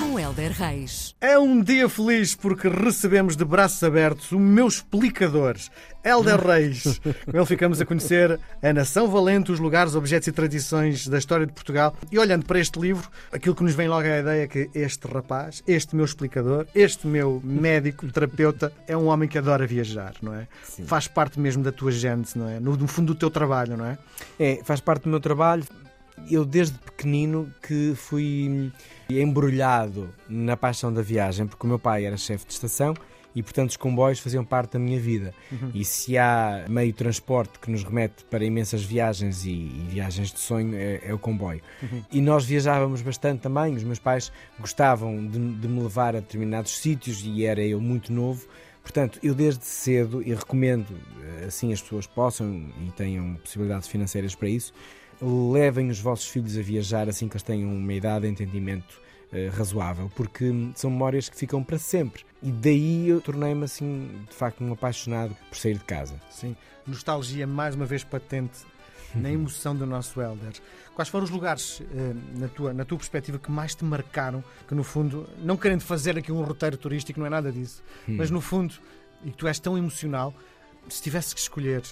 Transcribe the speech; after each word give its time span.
Com 0.00 0.18
Helder 0.18 0.52
Reis. 0.52 1.14
É 1.20 1.38
um 1.38 1.62
dia 1.62 1.86
feliz 1.86 2.34
porque 2.34 2.68
recebemos 2.68 3.36
de 3.36 3.44
braços 3.44 3.82
abertos 3.82 4.32
o 4.32 4.38
meu 4.38 4.66
explicador, 4.66 5.56
Helder 6.02 6.40
Reis. 6.40 6.98
Com 7.30 7.36
ele 7.36 7.44
ficamos 7.44 7.82
a 7.82 7.84
conhecer 7.84 8.40
a 8.62 8.72
Nação 8.72 9.08
Valente, 9.08 9.52
os 9.52 9.60
lugares, 9.60 9.94
objetos 9.94 10.26
e 10.26 10.32
tradições 10.32 11.06
da 11.06 11.18
história 11.18 11.44
de 11.44 11.52
Portugal. 11.52 11.94
E 12.10 12.18
olhando 12.18 12.46
para 12.46 12.58
este 12.58 12.80
livro, 12.80 13.10
aquilo 13.30 13.54
que 13.54 13.62
nos 13.62 13.74
vem 13.74 13.88
logo 13.88 14.08
à 14.08 14.20
ideia 14.20 14.44
é 14.44 14.48
que 14.48 14.70
este 14.74 15.06
rapaz, 15.06 15.62
este 15.68 15.94
meu 15.94 16.06
explicador, 16.06 16.66
este 16.74 17.06
meu 17.06 17.38
médico, 17.44 18.10
terapeuta, 18.10 18.72
é 18.88 18.96
um 18.96 19.06
homem 19.06 19.28
que 19.28 19.36
adora 19.36 19.66
viajar, 19.66 20.14
não 20.22 20.34
é? 20.34 20.48
Sim. 20.64 20.84
Faz 20.86 21.06
parte 21.08 21.38
mesmo 21.38 21.62
da 21.62 21.72
tua 21.72 21.92
gente, 21.92 22.38
não 22.38 22.48
é? 22.48 22.58
No, 22.58 22.74
no 22.74 22.88
fundo 22.88 23.12
do 23.12 23.18
teu 23.18 23.30
trabalho, 23.30 23.76
não 23.76 23.84
é? 23.84 23.98
É, 24.38 24.60
faz 24.64 24.80
parte 24.80 25.02
do 25.02 25.10
meu 25.10 25.20
trabalho. 25.20 25.62
Eu, 26.30 26.44
desde 26.44 26.78
pequenino, 26.78 27.52
que 27.62 27.94
fui 27.96 28.70
embrulhado 29.18 30.10
na 30.28 30.56
paixão 30.56 30.92
da 30.92 31.02
viagem, 31.02 31.46
porque 31.46 31.64
o 31.64 31.68
meu 31.68 31.78
pai 31.78 32.04
era 32.04 32.16
chefe 32.16 32.46
de 32.46 32.52
estação 32.52 32.94
e, 33.34 33.42
portanto, 33.42 33.70
os 33.70 33.76
comboios 33.76 34.18
faziam 34.18 34.44
parte 34.44 34.72
da 34.72 34.78
minha 34.78 34.98
vida. 34.98 35.32
E 35.74 35.84
se 35.84 36.18
há 36.18 36.64
meio 36.68 36.92
transporte 36.92 37.58
que 37.58 37.70
nos 37.70 37.84
remete 37.84 38.24
para 38.24 38.44
imensas 38.44 38.82
viagens 38.82 39.44
e, 39.44 39.50
e 39.50 39.86
viagens 39.88 40.32
de 40.32 40.40
sonho, 40.40 40.74
é, 40.74 41.00
é 41.04 41.14
o 41.14 41.18
comboio. 41.18 41.60
E 42.10 42.20
nós 42.20 42.44
viajávamos 42.44 43.02
bastante 43.02 43.40
também. 43.40 43.74
Os 43.74 43.84
meus 43.84 43.98
pais 43.98 44.32
gostavam 44.58 45.26
de, 45.26 45.38
de 45.38 45.68
me 45.68 45.80
levar 45.80 46.16
a 46.16 46.20
determinados 46.20 46.76
sítios 46.78 47.22
e 47.24 47.44
era 47.44 47.62
eu 47.62 47.80
muito 47.80 48.12
novo. 48.12 48.46
Portanto, 48.82 49.20
eu 49.22 49.34
desde 49.34 49.64
cedo, 49.64 50.22
e 50.22 50.34
recomendo, 50.34 50.98
eh, 51.22 51.44
assim 51.46 51.72
as 51.72 51.80
pessoas 51.80 52.06
possam 52.06 52.66
e 52.86 52.90
tenham 52.92 53.34
possibilidades 53.34 53.86
financeiras 53.86 54.34
para 54.34 54.48
isso, 54.48 54.72
levem 55.22 55.90
os 55.90 56.00
vossos 56.00 56.26
filhos 56.26 56.56
a 56.56 56.62
viajar 56.62 57.08
assim 57.08 57.28
que 57.28 57.34
eles 57.34 57.42
tenham 57.42 57.72
uma 57.72 57.92
idade 57.92 58.26
de 58.26 58.32
entendimento 58.32 59.00
eh, 59.32 59.48
razoável, 59.48 60.10
porque 60.16 60.50
hum, 60.50 60.72
são 60.74 60.90
memórias 60.90 61.28
que 61.28 61.36
ficam 61.36 61.62
para 61.62 61.78
sempre. 61.78 62.24
E 62.42 62.50
daí 62.50 63.08
eu 63.08 63.20
tornei-me 63.20 63.64
assim, 63.64 64.24
de 64.28 64.34
facto, 64.34 64.64
um 64.64 64.72
apaixonado 64.72 65.36
por 65.48 65.56
sair 65.56 65.74
de 65.74 65.84
casa. 65.84 66.20
Sim. 66.30 66.56
Nostalgia 66.86 67.46
mais 67.46 67.74
uma 67.74 67.86
vez 67.86 68.02
patente 68.02 68.58
na 69.14 69.30
emoção 69.32 69.76
do 69.76 69.86
nosso 69.86 70.20
Helder. 70.20 70.54
Quais 70.96 71.08
foram 71.08 71.24
os 71.24 71.30
lugares, 71.30 71.80
eh, 71.80 72.12
na 72.38 72.48
tua, 72.48 72.72
na 72.72 72.84
tua 72.84 72.98
perspectiva, 72.98 73.38
que 73.38 73.52
mais 73.52 73.74
te 73.74 73.84
marcaram? 73.84 74.42
Que 74.66 74.74
no 74.74 74.82
fundo, 74.82 75.28
não 75.38 75.56
querendo 75.56 75.82
fazer 75.82 76.18
aqui 76.18 76.32
um 76.32 76.42
roteiro 76.42 76.76
turístico, 76.76 77.20
não 77.20 77.26
é 77.26 77.30
nada 77.30 77.52
disso, 77.52 77.82
mas 78.08 78.30
no 78.30 78.40
fundo, 78.40 78.74
e 79.24 79.30
que 79.30 79.36
tu 79.36 79.46
és 79.46 79.58
tão 79.60 79.78
emocional, 79.78 80.34
se 80.88 81.00
tivesse 81.02 81.34
que 81.34 81.40
escolher 81.40 81.82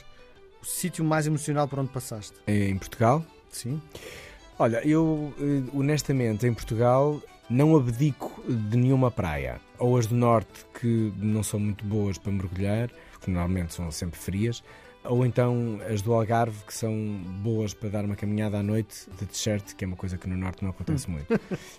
o 0.62 0.66
sítio 0.66 1.04
mais 1.04 1.26
emocional 1.26 1.66
por 1.68 1.78
onde 1.78 1.90
passaste. 1.90 2.34
Em 2.46 2.76
Portugal, 2.76 3.24
Sim. 3.50 3.80
Olha, 4.58 4.86
eu 4.86 5.32
eh, 5.40 5.70
honestamente 5.72 6.46
em 6.46 6.52
Portugal 6.52 7.20
não 7.48 7.76
abdico 7.76 8.42
de 8.48 8.76
nenhuma 8.76 9.10
praia. 9.10 9.60
Ou 9.78 9.96
as 9.96 10.06
do 10.06 10.14
norte 10.14 10.66
que 10.78 11.12
não 11.16 11.42
são 11.42 11.60
muito 11.60 11.84
boas 11.84 12.18
para 12.18 12.32
mergulhar, 12.32 12.90
porque 13.12 13.30
normalmente 13.30 13.74
são 13.74 13.90
sempre 13.90 14.18
frias, 14.18 14.62
ou 15.08 15.24
então 15.24 15.80
as 15.90 16.02
do 16.02 16.12
Algarve 16.12 16.62
que 16.66 16.74
são 16.74 16.92
boas 17.42 17.74
para 17.74 17.88
dar 17.88 18.04
uma 18.04 18.14
caminhada 18.14 18.58
à 18.58 18.62
noite 18.62 19.08
de 19.18 19.26
t-shirt, 19.26 19.74
que 19.74 19.84
é 19.84 19.86
uma 19.86 19.96
coisa 19.96 20.16
que 20.18 20.28
no 20.28 20.36
norte 20.36 20.62
não 20.62 20.70
acontece 20.70 21.10
muito. 21.10 21.26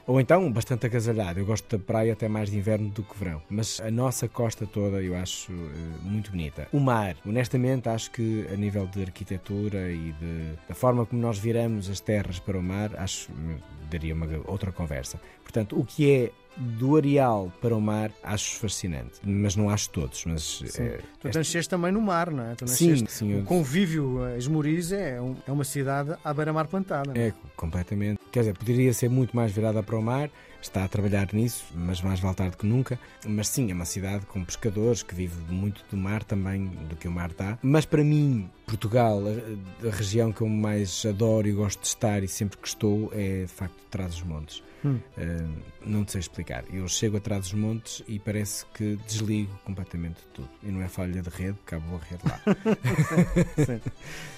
ou 0.05 0.19
então 0.19 0.51
bastante 0.51 0.85
agasalhado. 0.85 1.39
Eu 1.39 1.45
gosto 1.45 1.77
da 1.77 1.83
praia 1.83 2.13
até 2.13 2.27
mais 2.27 2.49
de 2.49 2.57
inverno 2.57 2.89
do 2.89 3.03
que 3.03 3.17
verão. 3.17 3.41
Mas 3.49 3.79
a 3.79 3.91
nossa 3.91 4.27
costa 4.27 4.65
toda 4.65 5.01
eu 5.01 5.15
acho 5.15 5.51
eh, 5.51 5.55
muito 6.01 6.31
bonita. 6.31 6.67
O 6.73 6.79
mar, 6.79 7.15
honestamente, 7.25 7.87
acho 7.87 8.11
que 8.11 8.47
a 8.51 8.55
nível 8.55 8.87
de 8.87 9.03
arquitetura 9.03 9.91
e 9.91 10.11
de, 10.13 10.53
da 10.67 10.75
forma 10.75 11.05
como 11.05 11.21
nós 11.21 11.37
viramos 11.37 11.89
as 11.89 11.99
terras 11.99 12.39
para 12.39 12.57
o 12.57 12.63
mar, 12.63 12.91
acho 12.97 13.31
eh, 13.31 13.57
daria 13.89 14.13
uma 14.13 14.27
outra 14.45 14.71
conversa. 14.71 15.19
Portanto, 15.43 15.79
o 15.79 15.85
que 15.85 16.11
é 16.11 16.31
do 16.59 16.97
areal 16.97 17.51
para 17.61 17.75
o 17.75 17.81
mar, 17.81 18.11
acho 18.23 18.55
fascinante. 18.57 19.13
Mas 19.23 19.55
não 19.55 19.69
acho 19.69 19.89
todos. 19.89 20.25
Mas, 20.25 20.61
eh, 20.77 20.99
Tu 21.19 21.27
esta- 21.27 21.39
nasceste 21.39 21.69
também 21.69 21.91
no 21.91 22.01
mar, 22.01 22.29
não 22.31 22.43
é? 22.43 22.55
Tu 22.55 22.67
Sim, 22.67 23.05
sim, 23.07 23.33
O 23.33 23.37
eu- 23.39 23.43
convívio 23.45 24.25
eh, 24.25 24.37
Esmoriz 24.37 24.91
é, 24.91 25.21
um- 25.21 25.35
é 25.47 25.51
uma 25.51 25.63
cidade 25.63 26.15
à 26.23 26.33
beira-mar 26.33 26.67
plantada. 26.67 27.11
é? 27.17 27.27
É, 27.27 27.33
completamente. 27.55 28.19
Quer 28.31 28.39
dizer, 28.41 28.57
poderia 28.57 28.93
ser 28.93 29.09
muito 29.09 29.35
mais 29.35 29.51
virada 29.51 29.81
para 29.81 29.97
o 29.97 30.01
mar, 30.01 30.29
está 30.61 30.83
a 30.83 30.87
trabalhar 30.87 31.29
nisso, 31.33 31.65
mas 31.73 32.01
mais 32.01 32.19
vale 32.19 32.35
tarde 32.35 32.57
que 32.57 32.65
nunca. 32.65 32.99
Mas 33.25 33.47
sim, 33.47 33.71
é 33.71 33.73
uma 33.73 33.85
cidade 33.85 34.25
com 34.25 34.43
pescadores 34.43 35.03
que 35.03 35.15
vive 35.15 35.39
muito 35.51 35.83
do 35.89 35.97
mar 35.97 36.23
também, 36.23 36.65
do 36.89 36.95
que 36.95 37.07
o 37.07 37.11
mar 37.11 37.31
dá. 37.33 37.57
Mas 37.61 37.85
para 37.85 38.03
mim, 38.03 38.49
Portugal, 38.65 39.21
a, 39.25 39.87
a 39.87 39.91
região 39.91 40.31
que 40.31 40.41
eu 40.41 40.47
mais 40.47 41.05
adoro 41.05 41.47
e 41.47 41.51
gosto 41.51 41.81
de 41.81 41.87
estar 41.87 42.23
e 42.23 42.27
sempre 42.27 42.57
que 42.57 42.67
estou 42.67 43.11
é 43.13 43.41
de 43.41 43.47
facto 43.47 43.75
Trás-os-Montes. 43.89 44.63
Hum. 44.83 44.99
Uh, 45.17 45.49
não 45.85 46.05
te 46.05 46.13
sei 46.13 46.19
explicar. 46.19 46.63
Eu 46.71 46.87
chego 46.87 47.17
a 47.17 47.19
Trás-os-Montes 47.19 48.03
e 48.07 48.19
parece 48.19 48.65
que 48.73 48.97
desligo 49.07 49.51
completamente 49.65 50.17
de 50.17 50.27
tudo. 50.33 50.49
E 50.63 50.71
não 50.71 50.81
é 50.81 50.87
falha 50.87 51.21
de 51.21 51.29
rede, 51.29 51.53
porque 51.53 51.75
há 51.75 51.79
boa 51.79 51.99
rede 51.99 52.23
lá. 52.25 52.39
Sim, 53.65 53.81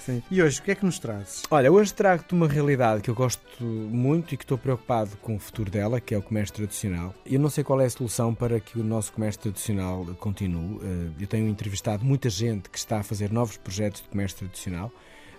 sim. 0.05 0.23
E 0.31 0.41
hoje, 0.41 0.59
o 0.59 0.63
que 0.63 0.71
é 0.71 0.75
que 0.75 0.85
nos 0.85 0.97
trazes? 0.99 1.43
Olha, 1.49 1.71
hoje 1.71 1.93
trago-te 1.93 2.33
uma 2.33 2.47
realidade 2.47 3.01
que 3.01 3.09
eu 3.09 3.15
gosto 3.15 3.63
muito 3.63 4.33
e 4.33 4.37
que 4.37 4.43
estou 4.43 4.57
preocupado 4.57 5.15
com 5.17 5.35
o 5.35 5.39
futuro 5.39 5.69
dela, 5.69 5.99
que 6.11 6.15
é 6.15 6.17
o 6.17 6.21
comércio 6.21 6.53
tradicional. 6.53 7.15
Eu 7.25 7.39
não 7.39 7.49
sei 7.49 7.63
qual 7.63 7.79
é 7.79 7.85
a 7.85 7.89
solução 7.89 8.35
para 8.35 8.59
que 8.59 8.77
o 8.77 8.83
nosso 8.83 9.13
comércio 9.13 9.43
tradicional 9.43 10.05
continue. 10.19 10.77
Eh, 10.83 11.21
Eu 11.21 11.25
tenho 11.27 11.47
entrevistado 11.47 12.03
muita 12.03 12.29
gente 12.29 12.69
que 12.69 12.77
está 12.77 12.99
a 12.99 13.03
fazer 13.03 13.31
novos 13.31 13.55
projetos 13.55 14.01
de 14.01 14.09
comércio 14.09 14.39
tradicional, 14.39 14.91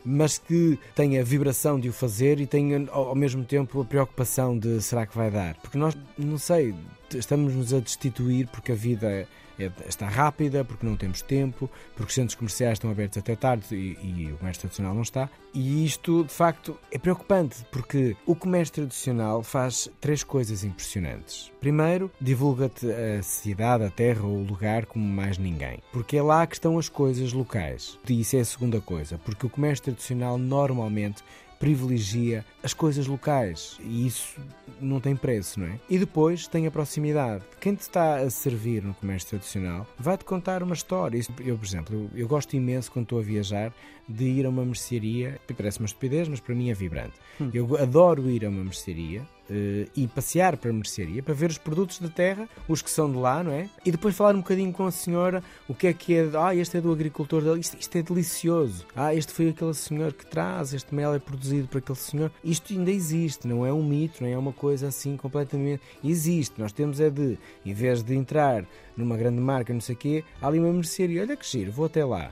mas 0.03 0.39
que 0.39 0.79
tem 0.95 1.19
a 1.19 1.23
vibração 1.23 1.79
de 1.79 1.91
o 1.91 1.93
fazer 1.93 2.41
e 2.41 2.47
tem 2.47 2.89
ao 2.91 3.15
mesmo 3.15 3.45
tempo 3.45 3.83
a 3.83 3.85
preocupação 3.85 4.59
de 4.59 4.81
será 4.81 5.05
que 5.05 5.15
vai 5.15 5.31
dar? 5.31 5.57
Porque 5.57 5.77
nós, 5.77 5.95
não 6.17 6.39
sei, 6.39 6.75
estamos-nos 7.15 7.73
a 7.73 7.81
destituir 7.81 8.47
porque 8.49 8.73
a 8.73 8.75
vida 8.75 9.11
é- 9.11 9.27
é- 9.59 9.71
está 9.89 10.09
rápida, 10.09 10.65
porque 10.65 10.87
não 10.87 10.97
temos 10.97 11.23
tempo, 11.23 11.71
porque 11.95 12.09
os 12.09 12.15
centros 12.15 12.35
comerciais 12.35 12.75
estão 12.75 12.91
abertos 12.91 13.19
até 13.19 13.37
tarde 13.37 13.67
e, 13.75 13.99
e 14.03 14.33
o 14.33 14.37
comércio 14.39 14.63
tradicional 14.63 14.95
não 14.95 15.03
está. 15.03 15.29
E 15.55 15.85
isto, 15.85 16.25
de 16.25 16.33
facto, 16.33 16.79
é 16.91 16.99
preocupante, 16.99 17.57
porque 17.71 18.17
o 18.27 18.35
comércio 18.35 18.75
tradicional 18.75 19.43
faz 19.43 19.91
três 20.01 20.25
coisas 20.25 20.65
impressionantes. 20.65 21.53
Primeiro, 21.61 22.11
divulga-te 22.21 22.91
a 22.91 23.23
cidade, 23.23 23.85
a 23.85 23.91
terra 23.91 24.25
ou 24.25 24.39
o 24.39 24.45
lugar 24.45 24.87
como 24.87 25.05
mais 25.05 25.37
ninguém, 25.39 25.79
porque 25.93 26.17
é 26.17 26.23
lá 26.23 26.47
que 26.47 26.55
estão 26.55 26.79
as 26.79 26.89
coisas 26.89 27.33
locais. 27.33 27.99
E 28.09 28.21
isso 28.21 28.37
é 28.37 28.41
a 28.41 28.45
segunda 28.45 28.81
coisa, 28.81 29.19
porque 29.19 29.47
o 29.47 29.51
comércio 29.51 29.85
tradicional 29.85 30.39
normalmente 30.39 31.23
privilegia 31.63 32.45
as 32.61 32.75
coisas 32.75 33.07
locais 33.07 33.79
e 33.85 34.05
isso 34.05 34.37
não 34.81 34.99
tem 34.99 35.15
preço, 35.15 35.61
não 35.61 35.69
é? 35.69 35.79
E 35.89 35.97
depois 35.97 36.49
tem 36.49 36.67
a 36.67 36.73
proximidade. 36.73 37.45
Quem 37.61 37.77
te 37.77 37.83
está 37.83 38.17
a 38.17 38.29
servir 38.31 38.83
no 38.83 38.93
comércio 38.95 39.29
tradicional 39.29 39.87
vai-te 39.97 40.25
contar 40.25 40.61
uma 40.65 40.75
história. 40.75 41.21
Eu, 41.39 41.57
por 41.57 41.65
exemplo, 41.65 41.95
eu, 41.95 42.23
eu 42.23 42.27
gosto 42.27 42.57
imenso 42.57 42.91
quando 42.91 43.05
estou 43.05 43.21
a 43.21 43.23
viajar 43.23 43.73
de 44.09 44.25
ir 44.25 44.45
a 44.45 44.49
uma 44.49 44.65
mercearia, 44.65 45.41
parece 45.57 45.79
uma 45.79 45.87
estupidez, 45.87 46.27
mas 46.27 46.41
para 46.41 46.53
mim 46.53 46.69
é 46.69 46.75
vibrante. 46.75 47.15
Eu 47.55 47.77
adoro 47.81 48.29
ir 48.29 48.45
a 48.45 48.49
uma 48.49 48.65
mercearia 48.65 49.23
eh, 49.51 49.87
e 49.97 50.07
passear 50.07 50.57
para 50.57 50.71
a 50.71 50.73
mercearia 50.73 51.23
para 51.23 51.35
ver 51.35 51.51
os 51.51 51.59
produtos 51.59 51.99
da 51.99 52.09
terra, 52.09 52.49
os 52.69 52.81
que 52.81 52.91
são 52.91 53.11
de 53.11 53.19
lá, 53.19 53.43
não 53.43 53.53
é? 53.53 53.69
E 53.85 53.91
depois 53.91 54.15
falar 54.17 54.35
um 54.35 54.41
bocadinho 54.41 54.73
com 54.73 54.87
a 54.87 54.91
senhora 54.91 55.43
o 55.69 55.75
que 55.75 55.87
é 55.87 55.93
que 55.93 56.15
é. 56.15 56.31
Ah, 56.35 56.55
este 56.55 56.77
é 56.77 56.81
do 56.81 56.93
agricultor 56.93 57.43
dele, 57.43 57.61
isto, 57.61 57.77
isto 57.79 57.97
é 57.97 58.03
delicioso. 58.03 58.87
Ah, 58.95 59.15
este 59.15 59.33
foi 59.33 59.49
aquele 59.49 59.75
senhor 59.75 60.13
que 60.13 60.25
traz, 60.27 60.73
este 60.73 60.95
mel 60.95 61.15
é 61.15 61.19
produzido 61.19 61.69
por 61.69 61.79
aquele 61.79 61.99
senhor. 61.99 62.31
Isto 62.45 62.73
ainda 62.73 62.91
existe, 62.91 63.47
não 63.47 63.67
é 63.67 63.73
um 63.73 63.83
mito, 63.83 64.23
não 64.23 64.29
é 64.29 64.39
uma 64.39 64.53
coisa 64.53 64.89
assim 64.89 65.17
completamente. 65.17 65.83
Existe. 66.05 66.61
Nós 66.61 66.73
temos 66.73 67.01
é 67.01 67.11
de, 67.11 67.39
em 67.65 67.75
vez 67.75 68.03
de 68.03 68.15
entrar 68.15 68.65
numa 68.97 69.17
grande 69.17 69.41
marca, 69.41 69.73
não 69.73 69.81
sei 69.81 69.95
o 69.95 69.99
quê, 69.99 70.25
há 70.41 70.47
ali 70.47 70.59
uma 70.59 70.73
mercearia. 70.73 71.23
Olha 71.23 71.37
que 71.37 71.47
giro, 71.47 71.73
vou 71.73 71.87
até 71.87 72.05
lá. 72.05 72.31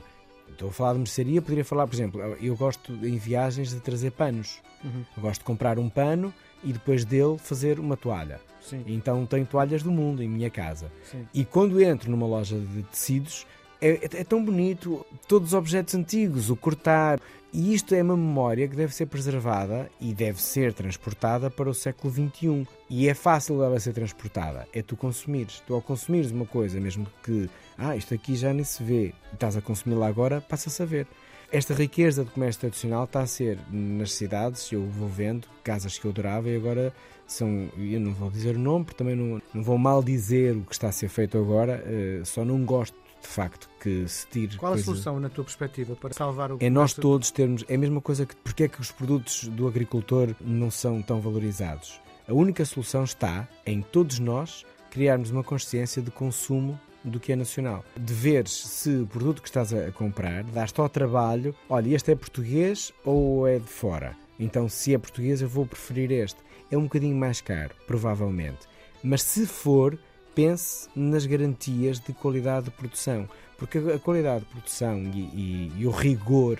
Estou 0.51 0.69
a 0.69 0.71
falar 0.71 0.93
de 0.93 0.99
mercearia, 0.99 1.41
poderia 1.41 1.65
falar, 1.65 1.87
por 1.87 1.95
exemplo, 1.95 2.21
eu 2.41 2.55
gosto 2.55 2.93
em 3.05 3.17
viagens 3.17 3.69
de 3.71 3.79
trazer 3.79 4.11
panos. 4.11 4.59
Eu 4.83 5.21
gosto 5.21 5.39
de 5.41 5.45
comprar 5.45 5.77
um 5.79 5.89
pano 5.89 6.33
e 6.63 6.71
depois 6.73 7.03
dele 7.05 7.37
fazer 7.37 7.79
uma 7.79 7.95
toalha. 7.97 8.39
Sim, 8.61 8.83
Então 8.87 9.25
tenho 9.25 9.45
toalhas 9.45 9.81
do 9.83 9.91
mundo 9.91 10.21
em 10.21 10.27
minha 10.29 10.49
casa. 10.49 10.91
sim. 11.09 11.25
E 11.33 11.43
quando 11.43 11.81
entro 11.81 12.09
numa 12.11 12.27
loja 12.27 12.57
de 12.59 12.83
tecidos, 12.83 13.45
é, 13.81 13.89
é- 13.91 14.21
é 14.21 14.23
tão 14.23 14.43
bonito, 14.43 15.03
todos 15.27 15.49
os 15.49 15.53
objetos 15.55 15.95
antigos, 15.95 16.49
o 16.51 16.55
cortar. 16.55 17.19
E 17.53 17.73
isto 17.73 17.93
é 17.93 18.01
uma 18.01 18.15
memória 18.15 18.65
que 18.65 18.77
deve 18.77 18.95
ser 18.95 19.07
preservada 19.07 19.89
e 19.99 20.13
deve 20.13 20.41
ser 20.41 20.73
transportada 20.73 21.49
para 21.49 21.69
o 21.69 21.73
século 21.73 22.13
XXI. 22.13 22.65
E 22.89 23.09
é 23.09 23.13
fácil 23.13 23.61
ela 23.61 23.77
ser 23.77 23.91
transportada, 23.91 24.65
é 24.73 24.81
tu 24.81 24.95
consumires. 24.95 25.61
Tu 25.67 25.73
ao 25.73 25.81
consumires 25.81 26.31
uma 26.31 26.45
coisa, 26.45 26.79
mesmo 26.79 27.05
que, 27.21 27.49
ah, 27.77 27.93
isto 27.95 28.13
aqui 28.13 28.37
já 28.37 28.53
nem 28.53 28.63
se 28.63 28.81
vê, 28.81 29.13
estás 29.33 29.57
a 29.57 29.61
consumi-la 29.61 30.07
agora, 30.07 30.39
passa-se 30.39 30.81
a 30.81 30.85
ver. 30.85 31.05
Esta 31.51 31.73
riqueza 31.73 32.23
de 32.23 32.31
comércio 32.31 32.61
tradicional 32.61 33.03
está 33.03 33.19
a 33.19 33.27
ser 33.27 33.59
nas 33.69 34.13
cidades, 34.13 34.71
eu 34.71 34.87
vou 34.87 35.09
vendo, 35.09 35.45
casas 35.61 35.99
que 35.99 36.05
eu 36.05 36.11
adorava 36.11 36.49
e 36.49 36.55
agora 36.55 36.93
são, 37.27 37.69
eu 37.77 37.99
não 37.99 38.13
vou 38.13 38.31
dizer 38.31 38.55
o 38.55 38.59
nome, 38.59 38.85
porque 38.85 38.97
também 38.97 39.17
não, 39.17 39.41
não 39.53 39.61
vou 39.61 39.77
mal 39.77 40.01
dizer 40.01 40.55
o 40.55 40.61
que 40.61 40.73
está 40.73 40.87
a 40.87 40.93
ser 40.93 41.09
feito 41.09 41.37
agora, 41.37 41.83
eh, 41.85 42.21
só 42.23 42.45
não 42.45 42.63
gosto 42.63 42.95
de 43.21 43.27
facto, 43.27 43.69
que 43.79 44.07
se 44.07 44.27
tire. 44.27 44.57
Qual 44.57 44.71
a 44.71 44.75
coisa... 44.75 44.85
solução, 44.85 45.19
na 45.19 45.29
tua 45.29 45.43
perspectiva, 45.43 45.95
para 45.95 46.13
salvar 46.13 46.51
o. 46.51 46.57
É 46.59 46.69
nós 46.69 46.93
todos 46.93 47.31
termos. 47.31 47.63
É 47.67 47.75
a 47.75 47.77
mesma 47.77 48.01
coisa 48.01 48.25
que. 48.25 48.35
Porque 48.35 48.63
é 48.63 48.67
que 48.67 48.81
os 48.81 48.91
produtos 48.91 49.47
do 49.47 49.67
agricultor 49.67 50.35
não 50.41 50.71
são 50.71 51.01
tão 51.01 51.21
valorizados? 51.21 52.01
A 52.27 52.33
única 52.33 52.63
solução 52.65 53.03
está 53.03 53.47
em 53.65 53.81
todos 53.81 54.19
nós 54.19 54.65
criarmos 54.89 55.31
uma 55.31 55.43
consciência 55.43 56.01
de 56.01 56.11
consumo 56.11 56.79
do 57.03 57.19
que 57.19 57.31
é 57.31 57.35
nacional. 57.35 57.83
De 57.97 58.13
ver 58.13 58.47
se 58.47 58.89
o 58.97 59.07
produto 59.07 59.41
que 59.41 59.47
estás 59.47 59.73
a 59.73 59.91
comprar 59.91 60.43
dá-te 60.43 60.79
ao 60.79 60.89
trabalho, 60.89 61.55
olha, 61.69 61.95
este 61.95 62.11
é 62.11 62.15
português 62.15 62.93
ou 63.03 63.47
é 63.47 63.57
de 63.59 63.67
fora? 63.67 64.15
Então, 64.39 64.67
se 64.67 64.93
é 64.93 64.97
português, 64.97 65.41
eu 65.41 65.47
vou 65.47 65.65
preferir 65.65 66.11
este. 66.11 66.37
É 66.69 66.77
um 66.77 66.83
bocadinho 66.83 67.15
mais 67.15 67.41
caro, 67.41 67.71
provavelmente. 67.85 68.67
Mas 69.03 69.23
se 69.23 69.45
for, 69.45 69.97
pense 70.35 70.89
nas 70.95 71.25
garantias 71.25 71.99
de 71.99 72.13
qualidade 72.13 72.65
de 72.65 72.71
produção. 72.71 73.27
Porque 73.57 73.77
a 73.77 73.99
qualidade 73.99 74.45
de 74.45 74.51
produção 74.51 74.97
e, 74.97 75.19
e, 75.19 75.71
e 75.77 75.85
o 75.85 75.91
rigor 75.91 76.59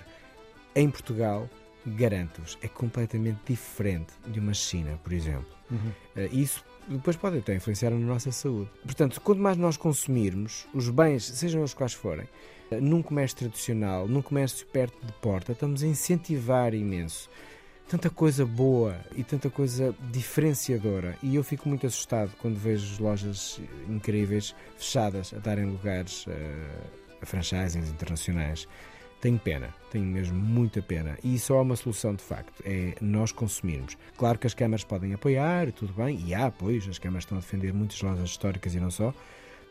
em 0.74 0.88
Portugal 0.88 1.48
garanto-vos, 1.86 2.58
é 2.62 2.68
completamente 2.68 3.40
diferente 3.46 4.12
de 4.26 4.38
uma 4.38 4.54
China, 4.54 4.98
por 5.02 5.12
exemplo. 5.12 5.46
Uhum. 5.70 5.92
Isso 6.32 6.64
depois 6.88 7.16
pode 7.16 7.38
até 7.38 7.54
influenciar 7.54 7.90
na 7.90 7.98
nossa 7.98 8.30
saúde. 8.32 8.70
Portanto, 8.84 9.20
quanto 9.20 9.40
mais 9.40 9.56
nós 9.56 9.76
consumirmos 9.76 10.66
os 10.74 10.88
bens, 10.88 11.24
sejam 11.24 11.62
os 11.62 11.74
quais 11.74 11.92
forem, 11.92 12.28
eh, 12.70 12.80
num 12.80 13.02
comércio 13.02 13.38
tradicional, 13.38 14.08
num 14.08 14.22
comércio 14.22 14.66
perto 14.66 15.04
de 15.04 15.12
porta, 15.14 15.52
estamos 15.52 15.82
a 15.82 15.86
incentivar 15.86 16.74
imenso 16.74 17.30
tanta 17.92 18.08
coisa 18.08 18.46
boa 18.46 18.96
e 19.14 19.22
tanta 19.22 19.50
coisa 19.50 19.94
diferenciadora. 20.10 21.14
E 21.22 21.36
eu 21.36 21.44
fico 21.44 21.68
muito 21.68 21.86
assustado 21.86 22.32
quando 22.38 22.56
vejo 22.56 23.02
lojas 23.02 23.60
incríveis 23.86 24.54
fechadas 24.78 25.34
a 25.34 25.38
darem 25.38 25.66
lugares 25.66 26.26
uh, 26.26 26.30
a 27.20 27.26
franchisings 27.26 27.90
internacionais. 27.90 28.66
Tenho 29.20 29.38
pena, 29.38 29.74
tenho 29.90 30.06
mesmo 30.06 30.40
muita 30.40 30.80
pena. 30.80 31.18
E 31.22 31.38
só 31.38 31.58
há 31.58 31.60
uma 31.60 31.76
solução 31.76 32.14
de 32.14 32.22
facto, 32.22 32.62
é 32.64 32.94
nós 32.98 33.30
consumirmos. 33.30 33.98
Claro 34.16 34.38
que 34.38 34.46
as 34.46 34.54
câmaras 34.54 34.84
podem 34.84 35.12
apoiar, 35.12 35.70
tudo 35.72 35.92
bem, 35.92 36.18
e 36.26 36.32
há 36.32 36.46
apoios, 36.46 36.88
as 36.88 36.98
câmaras 36.98 37.24
estão 37.24 37.36
a 37.36 37.42
defender 37.42 37.74
muitas 37.74 38.00
lojas 38.00 38.30
históricas 38.30 38.74
e 38.74 38.80
não 38.80 38.90
só, 38.90 39.12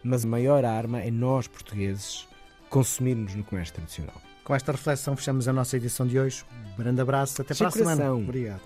mas 0.04 0.26
a 0.26 0.28
maior 0.28 0.64
arma 0.64 1.02
é 1.02 1.10
nós, 1.10 1.48
portugueses, 1.48 2.28
consumirmos 2.70 3.34
no 3.34 3.44
comércio 3.44 3.74
tradicional. 3.74 4.22
Com 4.44 4.56
esta 4.56 4.72
reflexão 4.72 5.16
fechamos 5.16 5.48
a 5.48 5.54
nossa 5.54 5.78
edição 5.78 6.06
de 6.08 6.20
hoje. 6.20 6.44
Um 6.74 6.84
grande 6.84 7.02
abraço, 7.02 7.42
até 7.42 7.54
para 7.54 7.68
a 7.68 7.72
semana. 7.72 8.14
Obrigado. 8.14 8.62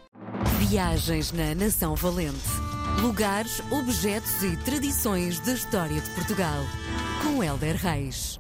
Viagens 0.60 1.31
na 1.31 1.54
Nação 1.54 1.95
Valente. 1.95 2.48
Lugares, 3.01 3.62
objetos 3.72 4.42
e 4.42 4.56
tradições 4.63 5.39
da 5.42 5.54
história 5.54 6.00
de 6.00 6.10
Portugal. 6.12 6.63
Com 7.22 7.44
Helder 7.44 7.75
Reis. 7.75 8.39